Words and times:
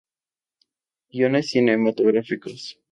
Guiones 1.11 1.51
cinematográficos 1.51 2.79